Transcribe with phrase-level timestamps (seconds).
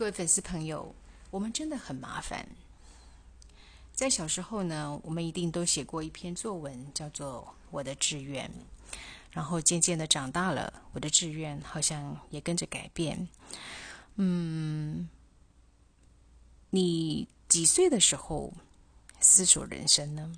[0.00, 0.94] 各位粉丝朋友，
[1.30, 2.48] 我们真的很麻烦。
[3.92, 8.48] 在小时候呢，我们一定都写过一篇作文，叫做《我的志愿》。
[9.30, 13.28] 然后渐渐的长大了，我的志愿好像也跟着改变。
[14.14, 15.06] 嗯，
[16.70, 18.54] 你几岁的时候
[19.20, 20.32] 思索人生呢？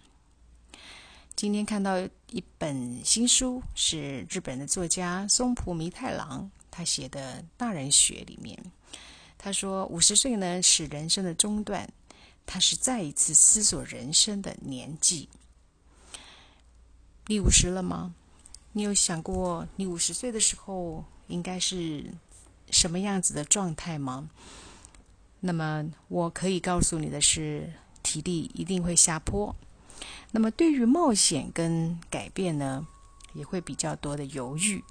[1.37, 2.01] 今天看到
[2.31, 8.61] 一本新书，是日本的作家松浦弥太郎他写的《大人学》里面，
[9.45, 11.92] 他说五十岁呢是人生的中段，
[12.46, 15.28] 他是再一次思索人生的年纪。
[17.27, 18.14] 你五十了吗？
[18.70, 22.14] 你有想过你五十岁的时候应该是
[22.70, 24.30] 什么样子的状态吗？
[25.41, 29.56] 那么我可以告诉你的是，体力一定会下坡。
[30.30, 32.86] 那么，对于冒险跟改变呢，
[33.34, 34.84] 也会比较多的犹豫，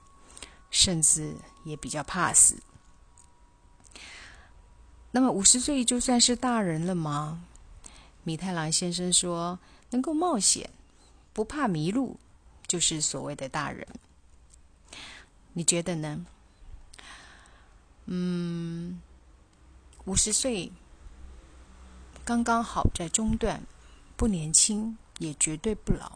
[0.70, 2.62] 甚至也比较怕死。
[5.12, 7.44] 那么，五十岁就算是大人了吗？
[8.24, 9.60] 米太郎先生说
[9.92, 10.70] ：“能够冒险，
[11.34, 12.20] 不怕迷路，
[12.68, 13.88] 就是所谓的大人。”
[15.54, 16.26] 你觉得呢？
[18.06, 19.02] 嗯，
[20.06, 20.72] 五十岁
[22.26, 23.62] 刚刚好在中段，
[24.16, 24.98] 不年轻。
[25.20, 26.14] 也绝对不老，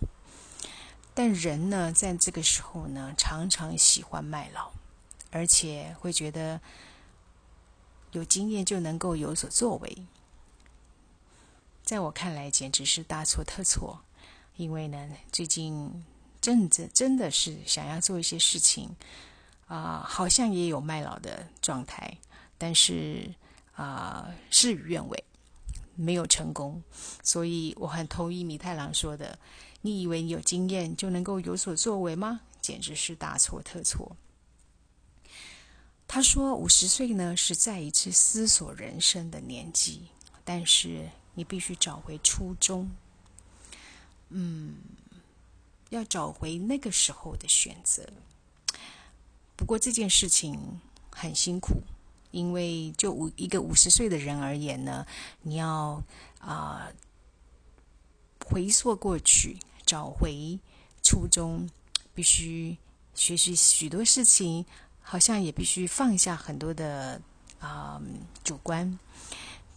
[1.13, 4.71] 但人呢，在这个时候呢，常常喜欢卖老，
[5.29, 6.59] 而且会觉得
[8.15, 9.97] 有经验就能够有所作为。
[11.83, 14.01] 在我看来，简直是大错特错。
[14.55, 16.05] 因为呢，最近
[16.39, 18.95] 真的真的是想要做一些事情，
[19.67, 22.17] 啊，好像也有卖老的状态，
[22.57, 23.29] 但是
[23.75, 25.23] 啊，事与愿违。
[25.97, 26.83] 没有成功，
[27.23, 29.39] 所以我很同意米太郎说的
[29.79, 32.41] ：“你以为你有经验就能够有所作为吗？
[32.59, 34.17] 简直是大错特错。”
[36.07, 40.07] 他说：“五十岁呢是再一次思索人生的年纪，
[40.43, 42.91] 但是你必须找回初衷。
[44.29, 44.77] 嗯，
[45.89, 48.07] 要找回那个时候的选择。
[49.55, 50.79] 不过这件事情
[51.11, 51.81] 很辛苦。”
[52.31, 55.07] 因为就五一个五十岁的人而言呢，
[55.43, 56.03] 你要
[56.39, 56.91] 啊
[58.45, 60.59] 回溯过去，找回
[61.01, 61.69] 初衷，
[62.13, 62.77] 必须
[63.13, 64.65] 学习许多事情，
[65.05, 67.21] 好像也必须放下很多的
[67.59, 68.01] 啊
[68.43, 68.99] 主观。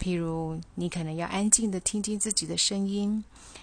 [0.00, 3.22] 譬如你可能要安静的听听自己的声音，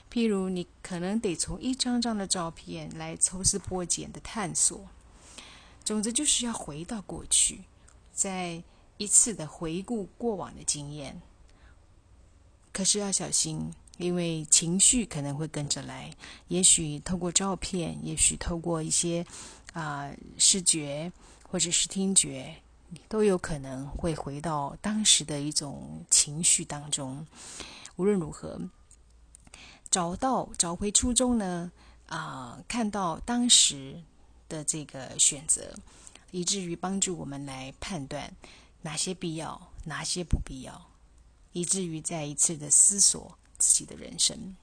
[0.10, 4.88] 譬如你可能得从一张张的照片来抽丝剥茧的探索。
[5.84, 7.64] 总之就是要回到过去，
[8.14, 8.64] 在。
[8.98, 11.22] 一次的回顾过往的经验，
[12.72, 16.16] 可是要小心，因为情绪可能会跟着来。
[16.48, 19.26] 也许透过照片，也许透过一些
[19.74, 21.12] 啊视觉
[21.56, 22.54] 或者是听觉，
[23.08, 27.26] 都有可能会回到当时的一种情绪当中。
[27.96, 28.60] 无论如何，
[29.90, 31.72] 找到找回初衷呢？
[32.08, 34.04] 啊，看到当时
[34.50, 35.74] 的这个选择，
[36.32, 38.34] 以至于帮助我们来判断。
[38.82, 40.90] 哪些必要，哪些不必要，
[41.54, 44.58] 以至于再一次的思索自己的人生。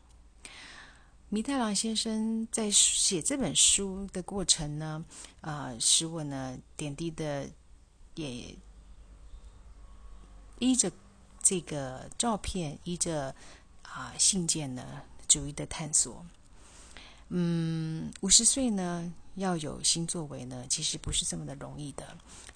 [1.35, 5.03] 弥太郎先生在写这本书的过程呢，
[5.41, 7.49] 啊，使我呢点滴的
[8.17, 8.55] 也
[10.59, 10.93] 依着
[11.43, 13.35] 这个照片，依着
[13.81, 16.23] 啊信件呢，逐一的探索。
[17.35, 19.13] 嗯，五十岁呢。
[19.37, 22.07] 要有新作为呢，其实不是这么的容易的，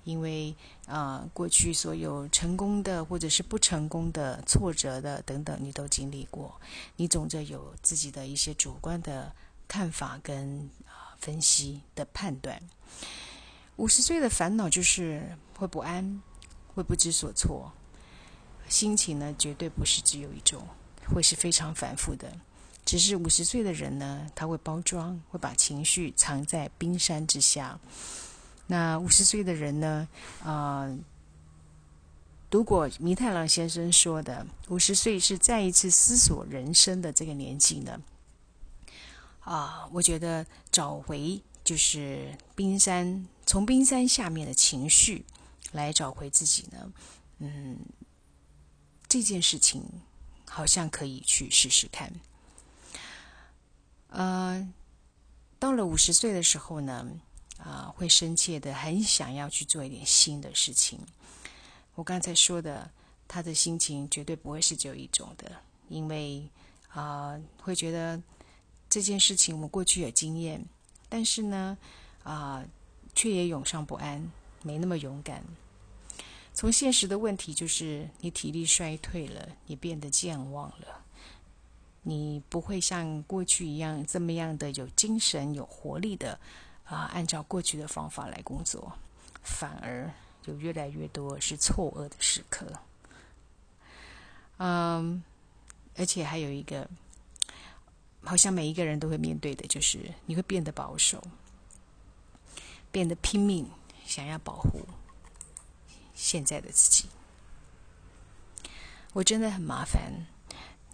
[0.05, 0.55] 因为
[0.87, 6.61] 啊，过去所有成功的或者是不成功的、挫折的等等，你都经历过，
[6.97, 9.35] 你总着有自己的一些主观的
[9.67, 12.61] 看法跟啊分析的判断。
[13.77, 16.21] 五十岁的烦恼就是会不安，
[16.75, 17.73] 会不知所措，
[18.69, 20.69] 心情呢绝对不是只有一种，
[21.07, 22.31] 会是非常反复的。
[22.87, 27.79] 只是五十岁的人呢，他会包装，会把情绪藏在冰山之下。
[28.69, 30.09] 那五十岁的人呢？
[30.45, 30.89] 啊，
[32.51, 38.01] 如果弥太郎先生说的五十岁是再一次思索人生的这个年纪呢？
[39.41, 45.25] 啊，我觉得找回就是冰山，从冰山下面的情绪
[45.73, 46.93] 来找回自己呢。
[47.39, 47.79] 嗯，
[49.09, 49.83] 这件事情
[50.49, 52.13] 好像可以去试试看。
[54.09, 54.67] 呃，
[55.59, 57.07] 到了五十岁的时候呢，
[57.59, 60.99] 啊，会深切的很想要去做一点新的事情。
[61.95, 62.91] 我刚才说的，
[63.27, 65.51] 他的心情绝对不会是只有一种的，
[65.89, 66.49] 因为
[66.89, 68.23] 啊，会觉得
[68.89, 70.65] 这件事情我们过去有经验，
[71.09, 71.77] 但是呢，
[72.23, 72.65] 啊，
[73.15, 74.31] 却也涌上不安，
[74.63, 75.43] 没那么勇敢。
[76.55, 81.05] 从现实的问题就是，你体力衰退了，你变得健忘了，
[82.09, 86.39] 你不会像过去一样这么样的有精神、有活力的
[86.85, 88.97] 啊，按照过去的方法来工作，
[89.43, 90.09] 反而
[90.45, 92.65] 有越来越多是错愕的时刻。
[94.59, 95.21] 嗯，
[95.97, 96.89] 而且还有一个，
[98.23, 101.21] 好像每一个人都会面对的，就是你会变得保守，
[102.93, 103.69] 变得拼命，
[104.07, 104.87] 想要保护。
[106.15, 107.09] 现在的自己，
[109.13, 110.27] 我真的很麻烦。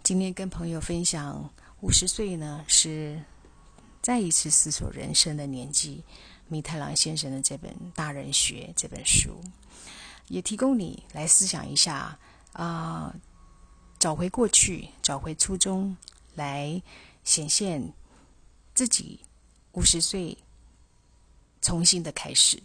[0.03, 3.23] 今天跟朋友分享，五十岁呢是
[4.01, 6.03] 再一次思索人生的年纪。
[6.49, 9.39] 米太郎先生的这本《大人学》这本书，
[10.27, 12.19] 也提供你来思想一下
[12.51, 13.15] 啊，
[13.97, 15.95] 找回过去，找回初衷，
[16.35, 16.83] 来
[17.23, 17.93] 显现
[18.75, 19.21] 自己
[19.71, 20.37] 五十岁
[21.61, 22.61] 重新的开始。